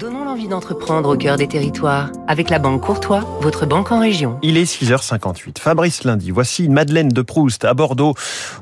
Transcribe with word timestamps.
Donnons 0.00 0.24
l'envie 0.24 0.48
d'entreprendre 0.48 1.10
au 1.10 1.16
cœur 1.18 1.36
des 1.36 1.46
territoires. 1.46 2.10
Avec 2.26 2.48
la 2.48 2.58
Banque 2.58 2.80
Courtois, 2.80 3.20
votre 3.42 3.66
banque 3.66 3.92
en 3.92 4.00
région. 4.00 4.38
Il 4.42 4.56
est 4.56 4.64
6h58. 4.64 5.58
Fabrice 5.58 6.04
Lundi, 6.04 6.30
voici 6.30 6.64
une 6.64 6.72
Madeleine 6.72 7.10
de 7.10 7.20
Proust 7.20 7.66
à 7.66 7.74
Bordeaux, 7.74 8.14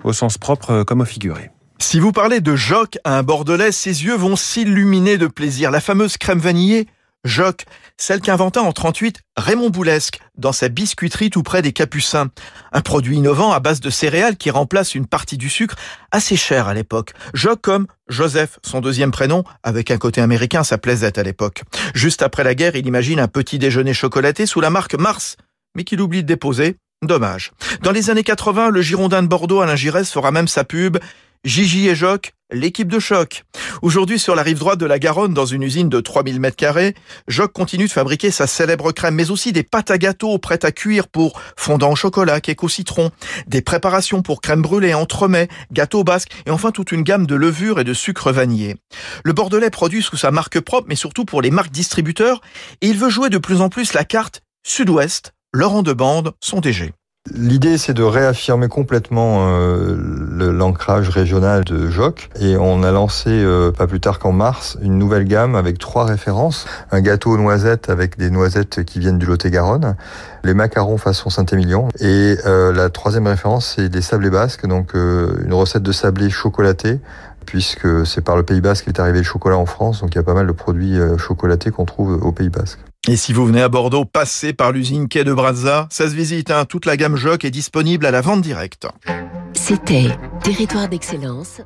au 0.03 0.13
sens 0.13 0.37
propre 0.37 0.83
comme 0.83 1.01
au 1.01 1.05
figuré. 1.05 1.53
Si 1.79 2.01
vous 2.01 2.11
parlez 2.11 2.41
de 2.41 2.57
Joc 2.57 2.99
à 3.05 3.19
un 3.19 3.23
Bordelais, 3.23 3.71
ses 3.71 4.05
yeux 4.05 4.17
vont 4.17 4.35
s'illuminer 4.35 5.17
de 5.17 5.29
plaisir. 5.29 5.71
La 5.71 5.81
fameuse 5.81 6.17
crème 6.17 6.41
vanillée 6.41 6.89
Joc, 7.25 7.65
celle 7.97 8.21
qu'inventa 8.21 8.63
en 8.63 8.73
38 8.73 9.21
Raymond 9.37 9.71
Boulesque 9.71 10.21
dans 10.37 10.53
sa 10.53 10.69
biscuiterie 10.69 11.31
tout 11.31 11.43
près 11.43 11.63
des 11.63 11.73
Capucins. 11.73 12.31
Un 12.73 12.81
produit 12.81 13.17
innovant 13.17 13.53
à 13.53 13.61
base 13.61 13.81
de 13.81 13.91
céréales 13.91 14.37
qui 14.37 14.51
remplace 14.51 14.95
une 14.95 15.07
partie 15.07 15.37
du 15.37 15.49
sucre 15.49 15.77
assez 16.13 16.37
cher 16.37 16.69
à 16.69 16.75
l'époque. 16.75 17.13
Joc 17.35 17.61
comme 17.61 17.87
Joseph, 18.09 18.59
son 18.63 18.81
deuxième 18.81 19.11
prénom, 19.11 19.45
avec 19.63 19.91
un 19.91 19.99
côté 19.99 20.21
américain, 20.21 20.63
ça 20.63 20.79
plaisait 20.79 21.19
à 21.19 21.23
l'époque. 21.23 21.65
Juste 21.95 22.23
après 22.23 22.45
la 22.45 22.55
guerre, 22.55 22.77
il 22.77 22.87
imagine 22.87 23.21
un 23.21 23.29
petit 23.29 23.59
déjeuner 23.59 23.95
chocolaté 23.95 24.47
sous 24.47 24.61
la 24.61 24.71
marque 24.71 24.95
Mars, 24.95 25.37
mais 25.75 25.85
qu'il 25.85 26.01
oublie 26.01 26.23
de 26.23 26.29
déposer. 26.29 26.77
Dommage. 27.03 27.53
Dans 27.83 27.93
les 27.93 28.11
années 28.11 28.25
80, 28.25 28.71
le 28.71 28.83
Girondin 28.83 29.23
de 29.23 29.29
Bordeaux, 29.29 29.61
Alain 29.61 29.77
Giresse, 29.77 30.11
fera 30.11 30.33
même 30.33 30.49
sa 30.49 30.65
pub 30.65 30.99
Gigi 31.45 31.89
et 31.89 31.95
Joc, 31.95 32.33
l'équipe 32.51 32.89
de 32.89 32.99
choc. 32.99 33.45
Aujourd'hui, 33.83 34.19
sur 34.19 34.35
la 34.35 34.43
rive 34.43 34.59
droite 34.59 34.79
de 34.79 34.87
la 34.87 34.99
Garonne, 34.99 35.35
dans 35.35 35.47
une 35.47 35.63
usine 35.63 35.89
de 35.89 36.01
3000 36.01 36.41
mètres 36.41 36.57
carrés, 36.57 36.95
Joc 37.27 37.53
continue 37.53 37.87
de 37.87 37.93
fabriquer 37.93 38.31
sa 38.31 38.47
célèbre 38.47 38.93
crème, 38.93 39.15
mais 39.15 39.31
aussi 39.31 39.53
des 39.53 39.63
pâtes 39.63 39.91
à 39.91 39.99
gâteau 39.99 40.39
prêtes 40.39 40.65
à 40.65 40.73
cuire 40.73 41.09
pour 41.09 41.41
fondant 41.57 41.93
au 41.93 41.97
chocolat, 41.97 42.41
cake 42.41 42.65
au 42.65 42.69
citron, 42.69 43.11
des 43.47 43.61
préparations 43.61 44.23
pour 44.23 44.41
crème 44.41 44.63
brûlée, 44.63 44.95
entremets, 44.95 45.49
gâteau 45.73 46.05
basque, 46.05 46.33
et 46.47 46.51
enfin 46.51 46.71
toute 46.71 46.93
une 46.93 47.03
gamme 47.03 47.27
de 47.27 47.35
levures 47.35 47.81
et 47.81 47.85
de 47.85 47.95
sucre 47.95 48.33
vanillé. 48.33 48.77
Le 49.25 49.33
Bordelais 49.33 49.71
produit 49.71 50.03
sous 50.03 50.17
sa 50.17 50.31
marque 50.31 50.61
propre, 50.61 50.87
mais 50.89 50.97
surtout 50.97 51.25
pour 51.25 51.43
les 51.43 51.51
marques 51.51 51.73
distributeurs, 51.73 52.41
et 52.81 52.89
il 52.89 52.97
veut 52.97 53.11
jouer 53.11 53.31
de 53.31 53.39
plus 53.39 53.61
en 53.61 53.69
plus 53.69 53.93
la 53.93 54.05
carte 54.05 54.43
Sud-Ouest, 54.67 55.35
Laurent 55.53 55.83
de 55.83 55.93
Bande, 55.93 56.33
son 56.41 56.61
DG. 56.61 56.93
L'idée, 57.35 57.79
c'est 57.79 57.95
de 57.95 58.03
réaffirmer 58.03 58.69
complètement 58.69 59.49
euh, 59.49 59.97
l'ancrage 60.53 61.09
régional 61.09 61.65
de 61.65 61.89
Joc. 61.89 62.31
Et 62.41 62.57
on 62.57 62.83
a 62.83 62.91
lancé, 62.91 63.31
euh, 63.31 63.73
pas 63.73 63.87
plus 63.87 64.01
tard 64.01 64.19
qu'en 64.19 64.33
mars, 64.33 64.79
une 64.83 64.99
nouvelle 64.99 65.25
gamme 65.25 65.55
avec 65.55 65.79
trois 65.79 66.05
références. 66.05 66.67
Un 66.91 67.01
gâteau 67.01 67.33
aux 67.33 67.39
noisettes 67.39 67.91
avec 67.91 68.19
des 68.19 68.31
noisettes 68.31 68.85
qui 68.85 68.99
viennent 68.99 69.19
du 69.19 69.27
Lot-et-Garonne, 69.27 69.97
les 70.45 70.55
macarons 70.55 70.99
façon 70.99 71.31
Saint-Émilion. 71.31 71.89
Et 72.01 72.37
euh, 72.47 72.73
la 72.73 72.89
troisième 72.89 73.27
référence, 73.27 73.75
c'est 73.77 73.89
des 73.89 74.03
sablés 74.03 74.31
basques, 74.31 74.67
donc 74.67 74.95
une 74.95 75.53
recette 75.53 75.83
de 75.83 75.93
sablé 75.93 76.31
chocolaté 76.31 77.01
puisque 77.47 78.07
c'est 78.07 78.21
par 78.21 78.37
le 78.37 78.43
Pays 78.43 78.61
Basque 78.61 78.85
qu'est 78.85 79.01
arrivé 79.01 79.19
le 79.19 79.25
chocolat 79.25 79.57
en 79.57 79.65
France, 79.65 80.03
donc 80.03 80.15
il 80.15 80.17
y 80.17 80.19
a 80.19 80.23
pas 80.23 80.35
mal 80.35 80.47
de 80.47 80.53
produits 80.53 80.99
chocolatés 81.17 81.71
qu'on 81.71 81.87
trouve 81.87 82.13
au 82.23 82.31
Pays 82.31 82.51
Basque. 82.51 82.79
Et 83.07 83.17
si 83.17 83.33
vous 83.33 83.47
venez 83.47 83.63
à 83.63 83.69
Bordeaux, 83.69 84.05
passez 84.05 84.53
par 84.53 84.73
l'usine 84.73 85.09
Quai 85.09 85.25
de 85.25 85.33
Brazza. 85.33 85.87
Ça 85.91 86.09
se 86.09 86.15
visite, 86.15 86.51
hein. 86.51 86.65
toute 86.65 86.85
la 86.85 86.97
gamme 86.97 87.17
Joc 87.17 87.45
est 87.45 87.51
disponible 87.51 88.05
à 88.05 88.11
la 88.11 88.21
vente 88.21 88.43
directe. 88.43 88.87
C'était 89.55 90.09
Territoire 90.43 90.89
d'excellence 90.89 91.61